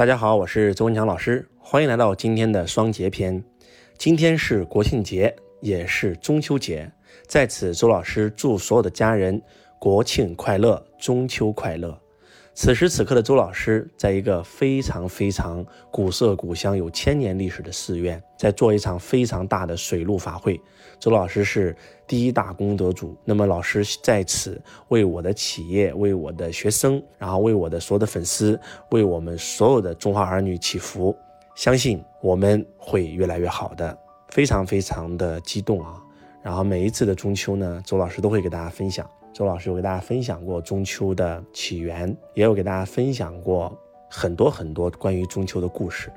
[0.00, 3.44] 大家好，我是周文强老师，欢迎来到今天的双节篇。
[3.98, 6.90] 今天是国庆节，也是中秋节，
[7.26, 9.38] 在此周老师祝所有的家人
[9.78, 12.00] 国庆快乐，中秋快乐。
[12.52, 20.60] 此时此刻的周老师，在一个非常非常古色古香、有千年历史的寺院，在做一场非常大的水陆法会。
[20.98, 21.74] 周老师是
[22.06, 28.60] 第一大功德主，那么老师在此为我的企业、为我的学生，然后为我的所有的粉丝，
[28.90, 31.16] 为我们所有的中华儿女祈福，
[31.54, 33.96] 相信我们会越来越好的。
[34.28, 36.00] 非常非常的激动啊！
[36.42, 39.08] 然后每一次的中秋呢，周老师都会给大家分享。
[39.32, 43.76] 周老师有给大家分享过中秋的起源，也有给大家分享过
[44.08, 46.10] 很多很多关于中秋的故事。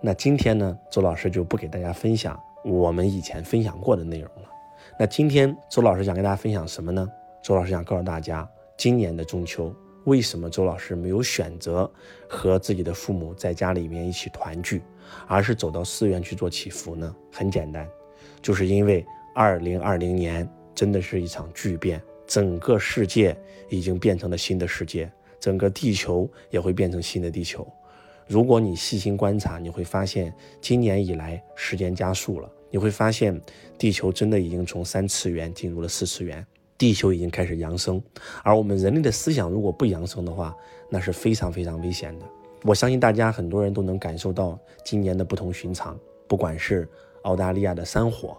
[0.00, 4.48] 那今天呢，周老师就不给大家分享我们以前分享过的内容了。
[4.98, 7.08] 那今天周老师想跟大家分享什么呢？
[7.42, 9.72] 周老师想告诉大家，今年的中秋
[10.04, 11.90] 为什么周老师没有选择
[12.28, 14.82] 和自己的父母在家里面一起团聚，
[15.28, 17.14] 而是走到寺院去做祈福呢？
[17.32, 17.88] 很简单，
[18.42, 22.02] 就是因为二零二零年真的是一场巨变。
[22.28, 23.34] 整个世界
[23.70, 27.66] 已经变成了新的世界，整个地球也会变成新的地球。
[28.26, 32.52] 如果你细心观察，你会发现今年以来时间加速了。
[32.70, 33.40] 你会发现
[33.78, 38.00] 地球真的已经从三次元进入了四次元，地球已经开始扬升。
[38.44, 40.54] 而我们人类的思想如果不扬升的话，
[40.90, 42.26] 那是非常非常危险的。
[42.64, 46.86] 我相信大家很多人都能感受到今年的不同寻常，不管是
[47.22, 48.36] 澳大利亚的山火、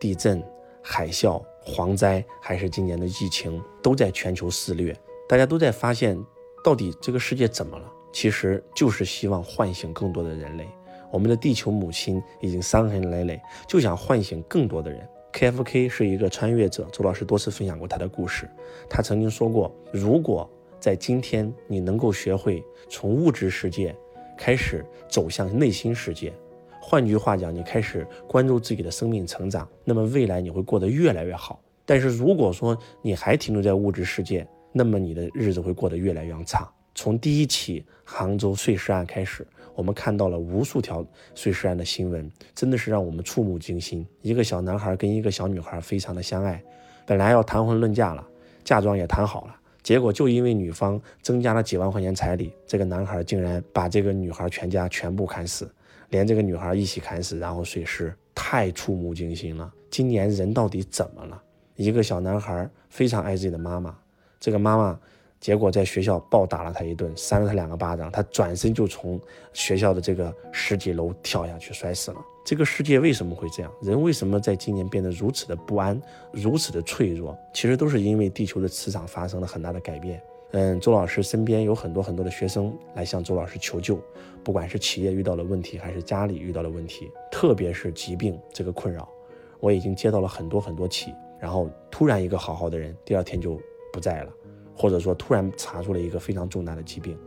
[0.00, 0.42] 地震、
[0.80, 1.44] 海啸。
[1.66, 4.96] 蝗灾还是今年的疫情，都在全球肆虐。
[5.28, 6.16] 大家都在发现，
[6.62, 7.92] 到底这个世界怎么了？
[8.12, 10.66] 其实就是希望唤醒更多的人类。
[11.10, 15.06] 我们的地球母亲已经伤痕累累，就想唤醒更多的人。
[15.32, 18.48] KFK 是一个穿越者，周老师多次分享过他的故事。
[18.88, 20.48] 他曾经说过，如果
[20.80, 23.94] 在今天你能够学会从物质世界
[24.38, 26.32] 开始走向内心世界。
[26.88, 31.60] 换句话讲，你开始关注自己的生命成长，那么未来你会过得越来越好。
[31.84, 36.70] 但是如果说你还停留在物质世界，那么你的日子会过得越来越差。
[36.94, 39.44] 从第一起杭州碎尸案开始，
[39.74, 44.06] 我们看到了无数条碎尸案的新闻，真的是让我们触目惊心。
[44.22, 46.62] 一个小男孩跟一个小女孩非常的相爱，
[47.04, 48.24] 本来要谈婚论嫁了，
[48.62, 55.68] 嫁妆也谈好了，结果就因为女方增加了几万块钱彩礼，这个男孩竟然把这个女孩全家全部砍死。
[56.10, 59.72] 连这个女孩一起砍死，然后碎尸，太触目惊心了。
[59.90, 61.42] 今年人到底怎么了？
[61.76, 63.96] 一个小男孩非常爱自己的妈妈，
[64.40, 64.98] 这个妈妈
[65.40, 69.20] 结果在学校暴打了他一顿，扇了他两个巴掌，他转身就从
[69.52, 72.16] 学校的这个十几楼跳下去摔死了。
[72.44, 73.72] 这个世界为什么会这样？
[73.82, 76.00] 人为什么在今年变得如此的不安，
[76.32, 77.36] 如此的脆弱？
[77.52, 80.22] 其实都是因为地球的磁场发生了很大的改变。
[80.58, 84.00] 嗯，周老师身边有很多很多的学生来向周老师求救，
[84.42, 89.06] 不管是企业遇到了问题，还是家里遇到了问题，特别是疾病这个困扰，
[89.60, 91.12] 我已经接到了很多很多起。
[91.38, 93.60] 然后突然一个好好的人，第二天就
[93.92, 94.32] 不在了，
[94.74, 97.18] 或者说突然查出了一个非常重大的疾病。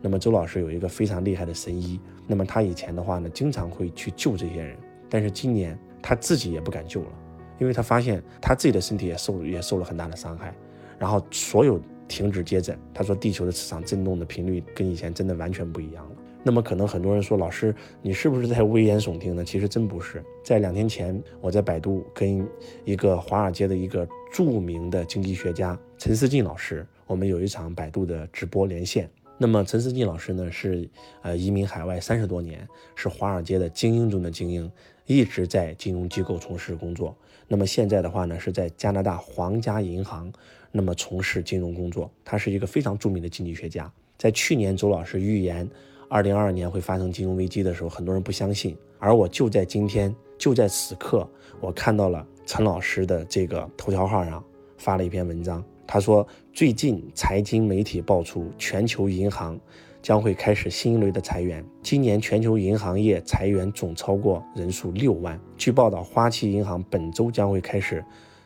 [0.00, 4.74] 那么周老师有一个非常厉害的神医，那么他以前的话呢，经常会去救这些人，
[5.10, 7.12] 但是今年他自己也不敢救了，
[7.58, 10.54] 因为他发现他自己的身体也受也受了很大的伤害，
[10.98, 11.78] 然后所有。
[12.10, 12.76] 停止接诊。
[12.92, 16.16] 他说，地球的磁场震动的频率跟以前真的完全不一样了。
[16.42, 17.72] 那么，可能很多人说，老师，
[18.02, 19.44] 你是不是在危言耸听呢？
[19.44, 20.24] 其实真不是。
[20.42, 22.44] 在两天前，我在百度跟
[22.84, 29.08] 一个华尔街的一个著名的经济学家陈思进老师，我们有一场百度的直播连线。
[29.36, 30.88] 那么，陈思进老师呢，是
[31.22, 34.70] 呃移民海外三十多年，是华尔街的精英中的精英，
[35.10, 37.16] 一直在金融机构从事工作。
[37.48, 40.32] 那么现在的话呢，是在加拿大皇家银行。
[40.70, 43.92] 那么从事金融工作，他是一个非常著名的经济学家。
[44.16, 45.68] 在去年周老师预言
[46.08, 48.76] 二零二二年会发生金融危机的时候，很多人不相信。
[49.00, 51.28] 而我就在今天，就在此刻，
[51.60, 54.44] 我看到了陈老师的这个头条号上
[54.78, 55.64] 发了一篇文章。
[55.88, 59.58] 他说，最近财经媒体爆出，全球银行
[60.02, 61.64] 将会开始新一轮的裁员。
[61.82, 65.40] 今年全球银行业裁员总超过人数六万。
[65.56, 68.04] 据报道，花旗银行本周将会开始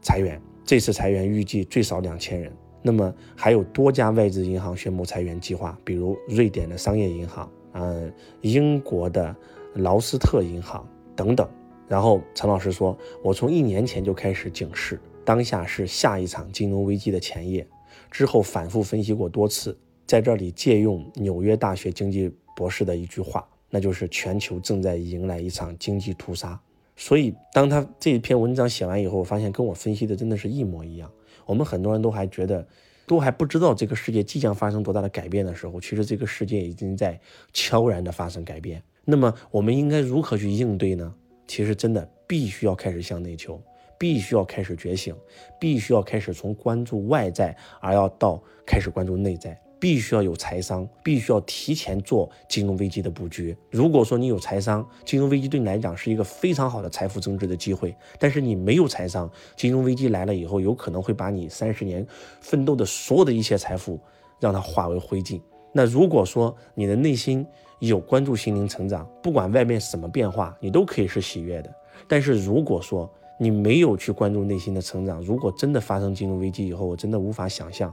[0.00, 0.40] 裁员。
[0.64, 9.34] 这次裁员预计最少两千人，那么还有多家外资银行宣布裁员计划，比如瑞典的商业银行，嗯，英国的
[9.74, 10.84] 劳斯特银行
[11.14, 11.48] 等等。
[11.86, 17.64] 然后陈老师说：“我从一年前就开始警示，当下是下一场金融危机的前夜。
[18.10, 26.58] 之后反复分析过多次，在这里借用纽约大学经济博士的一句话，那就是全球正在迎来一场经济屠杀。”
[26.96, 31.10] 所以，当他这篇文章写完以后，我发现跟我分析的真的是一模一样。
[31.44, 32.66] 我们很多人都还觉得
[33.06, 37.20] 都还不知道这个世界即将发生多大的改变的时候，其实这个世界已经在
[37.52, 38.82] 悄然的发生改变。
[39.04, 41.14] 那么我们应该如何去应对呢？
[41.46, 43.60] 其实真的必须要开始向内求，
[43.98, 45.14] 必须要开始觉醒，
[45.60, 49.60] 必须要开始从关注外在，而要到开始关注内在。
[49.78, 53.56] 必须要有财商，必须要提前做金融危机的布局。
[53.70, 57.94] 如果说你有财商，金融危机对你来讲是一个非常好的财富增值的机会。
[58.18, 62.06] 但是你没有财商，金融危机来了以后，有可能会把你三十年
[62.40, 64.00] 奋斗的所有的一切财富，
[64.40, 65.40] 让它化为灰烬。
[65.72, 67.46] 那如果说你的内心
[67.80, 71.70] 有关注心灵成长，不管外面什么变化，你都可以是喜悦的。
[72.08, 77.92] 但是如果说你没有去关注内心的成长，如果真的发生金融危机以后，我真的无法想象，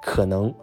[0.00, 0.54] 可能。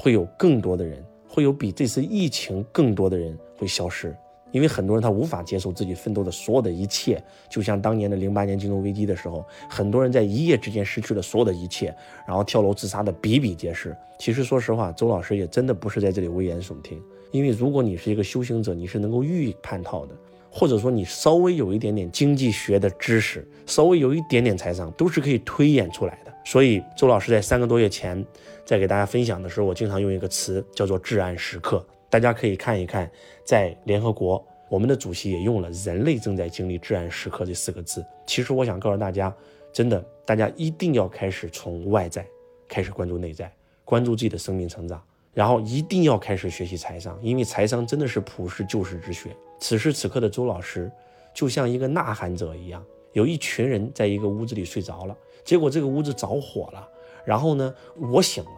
[0.00, 4.16] 会有更多的人，会有比这次疫情更多的人会消失，
[4.52, 11.92] 因为很多人他无法接受自己奋斗的所有的一切，就像当年的零八年金融危机的时候，很多人在一夜之间失去了所有的一切，
[12.28, 13.96] 然后跳楼自杀的比比皆是。
[14.20, 17.02] 其实说实话，周老师也真的不是在这里危言耸听，
[17.32, 20.14] 因为如果你是一个修行者，你是能够预判到的，
[20.50, 26.32] 或者说你稍微有一点点经济学的知识，稍微有一点点财商，都是可以推演出来的。
[26.44, 28.24] 所以周老师在三个多月前。
[28.64, 31.82] 在给大家分享的时候，我经常用一个词叫做“至暗时刻”。
[32.10, 33.10] 大家可以看一看，
[33.42, 38.04] 在联合国，我们的主席也用了“人类正在经历至暗时刻”这四个字。
[38.26, 39.34] 其实我想告诉大家，
[39.72, 42.26] 真的，大家一定要开始从外在
[42.68, 43.50] 开始关注内在，
[43.86, 49.30] 关注自己的生命成长，然后一定要开始学习财商，因为财商真的是普世救世之学。
[49.60, 50.90] 此时此刻的周老师，
[51.34, 56.88] 就像一个呐喊者一样，有一群人在一个屋子里睡着了，结果这个屋子着火了。
[57.24, 58.50] 然后呢，我醒了，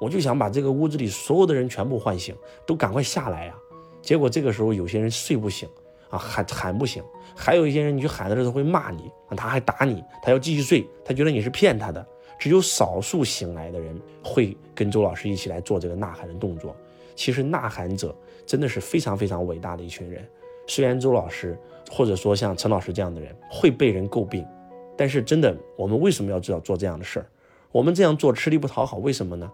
[0.00, 2.34] 我就想把这个屋子里所有的人全部唤醒，
[2.66, 3.54] 都赶快下来呀。
[4.00, 5.68] 结果这个时候有些人睡不醒
[6.08, 7.02] 啊，喊喊不醒；
[7.36, 12.06] 还有一些人，你去喊的时候会骂你啊，他还打你，他要继续睡，他觉得你是骗他的。
[12.44, 16.76] 只有少数醒来的人会跟周老师一起来做这个呐喊的动作。
[17.16, 18.14] 其实呐喊者
[18.44, 20.22] 真的是非常非常伟大的一群人。
[20.66, 21.58] 虽然周老师
[21.90, 24.46] 或者说像陈老师这样的人会被人诟病，
[24.94, 27.26] 但是真的，我们为什么要知道做这样的事儿？
[27.72, 29.50] 我们这样做吃力不讨好，为什么呢？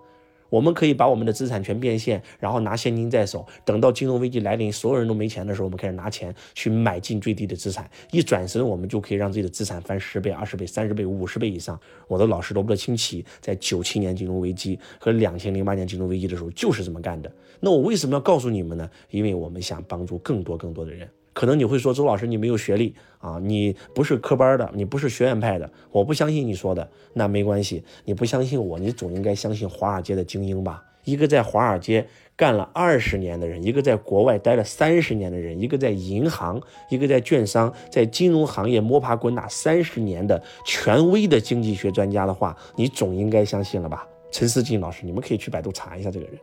[0.51, 11.81] 我们可以把我们的资产全变现，然后拿现金在手，等到金融危机来临，所有人都没钱的时候，我们开始拿钱去买进最低的资产，一转身我们就可以让自己的资产翻十倍、二十倍、三十倍、五十倍以上。
[12.09, 17.33] 我的老师罗伯特清崎在九七年金融危机和两千零八年金融危机的时候就是这么干的。
[17.61, 18.91] 那我为什么要告诉你们呢？
[19.11, 21.09] 因为我们想帮助更多更多的人。
[21.41, 26.87] 可能你会说，周老师，你没有学历啊，你不是科班的，你不是学院派的，我不相信你说的。
[27.15, 30.85] 那没关系，你不相信我，你总应该相信华尔街的精英吧？
[31.05, 32.07] 一个在华尔街
[32.37, 36.61] 干了二十年的人，一个在国外待了三十年的人，一个在银行，
[36.91, 44.07] 一个在券商，在金融行业摸爬滚打三十年的权威的经济学专家的话，你总应该相信了吧？
[44.31, 46.35] 陈思进老师，你们可以去百度查一下这个人。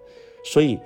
[0.44, 0.80] 所以，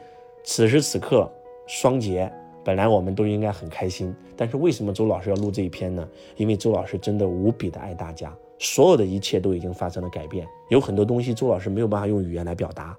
[0.43, 1.31] 此时此刻，
[1.65, 2.29] 双节。
[2.63, 6.07] 本来我们都应该很开心，但是为什么周老师要录这一篇呢？
[6.37, 12.95] 因为周老师真的无比的爱大家，所有的一切都已经发生了改变，有很多东西周老师没有办法用语言来表达。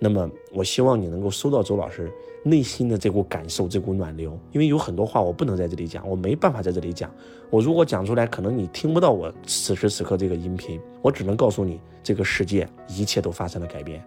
[0.00, 2.12] 那么我希望你能够收到周老师
[2.44, 4.38] 内心的这股感受，这股暖流。
[4.52, 7.10] 因为有很多话我不能在这里讲，我没办法在这里讲。
[7.48, 14.04] 我如果讲出来，可能你听不到我此时此刻这个音频，我只能告诉你，这个世界一切都发生了改变。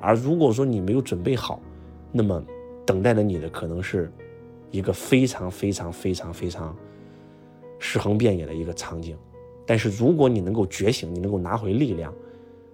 [0.00, 1.60] 而如果说你没有准备好，
[2.10, 2.42] 那么
[2.84, 4.12] 等待着你的可能是。
[4.70, 6.76] 一个非常非常非常非常
[7.78, 9.16] 尸横遍野的一个场景，
[9.66, 12.14] 但是如果你能够觉醒，你能够拿回力量，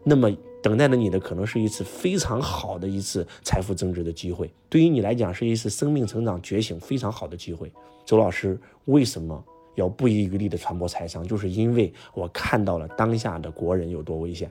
[0.03, 0.31] 那么
[0.63, 4.51] 等待着你的可能是一次非常好的一次财富增值的机会。
[4.69, 7.73] 对于你来讲，是一次生命成长觉醒非常好的机会。
[8.05, 9.45] 周老师为什么
[9.77, 11.27] 要不遗余力的传播财商？
[11.27, 14.51] 就是因为我看到了当下的国人有多危险，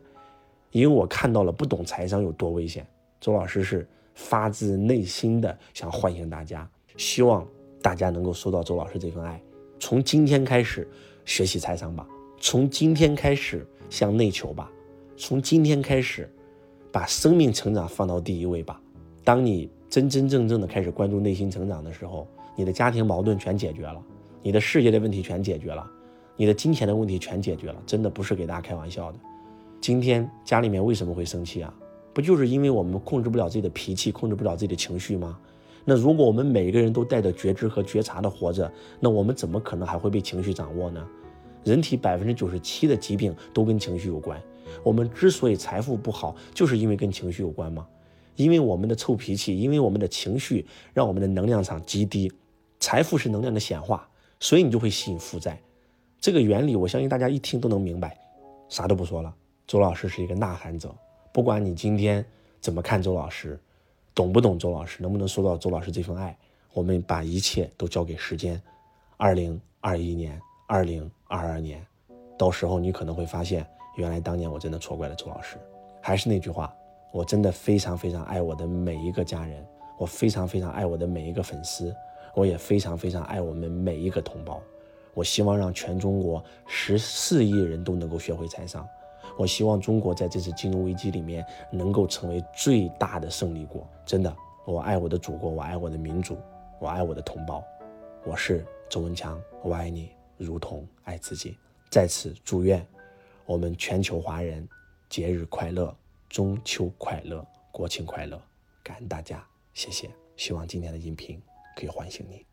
[0.71, 2.85] 因为我看到了不懂财商有多危险。
[3.19, 6.69] 周老师是发自内心的想唤醒大家。
[6.97, 7.45] 希望
[7.81, 9.41] 大家能够收到周老师这份爱，
[9.79, 10.87] 从今天开始
[11.25, 12.07] 学习财商吧，
[12.39, 14.71] 从今天开始向内求吧，
[15.17, 16.29] 从今天开始
[16.91, 18.81] 把生命成长放到第一位吧。
[19.23, 24.01] 当你真真正正的开始关注内心成长的时候，你的家庭矛盾全解决了，
[24.41, 25.85] 你的事业的问题全解决了，
[26.37, 29.17] 你的金钱的问题全解决了，真的不是给大家开玩笑的。
[29.81, 31.73] 今天家里面为什么会生气啊？
[32.13, 35.37] 不就是因为我们控制不了自己的脾气，控制不了自己的情绪吗？
[35.85, 41.07] 那如果我们每个人都带着觉知和觉察的活着，那我们怎么可能还会被情绪掌握呢？
[41.63, 44.41] 人体百分之九十七的疾病都跟情绪有关。
[44.83, 47.87] 我们之所以财富不好，就是因为跟情绪有关吗？
[48.35, 52.31] 因为我们的臭脾气，因为我们的情绪让我们的能量场极低。
[52.79, 54.07] 财富是能量的显化，
[54.39, 55.59] 所以你就会吸引负债。
[56.19, 58.17] 这个原理，我相信大家一听都能明白。
[58.67, 59.33] 啥都不说了，
[59.65, 60.93] 周老师是一个呐喊者。
[61.31, 62.25] 不管你今天
[62.59, 63.59] 怎么看周老师，
[64.15, 66.35] 懂不懂周老师，能不能收到周老师这份爱，
[66.73, 68.59] 我们把一切都交给时间。
[69.17, 71.85] 二零二一年，二零二二年，
[72.37, 73.67] 到时候你可能会发现，
[73.97, 75.57] 原来当年我真的错怪了周老师。
[76.01, 76.73] 还是那句话，
[77.11, 79.65] 我真的非常非常爱我的每一个家人，
[79.97, 81.93] 我非常非常爱我的每一个粉丝，
[82.33, 84.61] 我也非常非常爱我们每一个同胞。
[85.13, 88.87] 我希望让全中国十四亿人都能够学会财商。
[89.37, 93.87] 我希望中国在这次金融危机里面能够成为最大的胜利国。
[94.05, 96.37] 真的，我爱我的祖国，我爱我的民族，
[96.79, 97.63] 我爱我的同胞。
[98.23, 101.57] 我是周文强，我爱你如同爱自己。
[101.89, 102.85] 在此祝愿
[103.45, 104.67] 我们全球华人
[105.09, 105.95] 节日快乐，
[106.29, 108.41] 中秋快乐，国庆快乐！
[108.83, 110.09] 感恩大家，谢谢。
[110.37, 111.41] 希望今天的音频
[111.75, 112.45] 可以唤醒你。